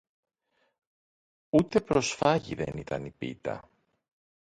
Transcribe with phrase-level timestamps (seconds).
[1.49, 3.69] Ούτε προσφάγι δεν ήταν η πίτα!